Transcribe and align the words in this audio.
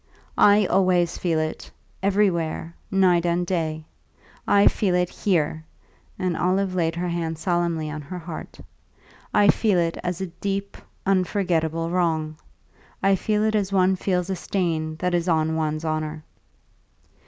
"I 0.39 0.65
always 0.65 1.19
feel 1.19 1.37
it 1.37 1.69
everywhere 2.01 2.75
night 2.89 3.23
and 3.23 3.45
day. 3.45 3.85
I 4.47 4.65
feel 4.65 4.95
it 4.95 5.11
here"; 5.11 5.63
and 6.17 6.35
Olive 6.35 6.73
laid 6.73 6.95
her 6.95 7.09
hand 7.09 7.37
solemnly 7.37 7.91
on 7.91 8.01
her 8.01 8.17
heart. 8.17 8.59
"I 9.31 9.49
feel 9.49 9.77
it 9.77 9.99
as 10.03 10.19
a 10.19 10.25
deep, 10.25 10.75
unforgettable 11.05 11.91
wrong; 11.91 12.37
I 13.03 13.15
feel 13.15 13.43
it 13.43 13.53
as 13.53 13.71
one 13.71 13.95
feels 13.95 14.31
a 14.31 14.35
stain 14.35 14.95
that 14.95 15.13
is 15.13 15.29
on 15.29 15.55
one's 15.55 15.85
honour." 15.85 16.23